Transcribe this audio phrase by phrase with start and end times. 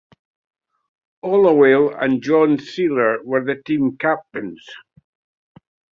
[1.23, 4.65] Olawale and John Seiler were the team captains.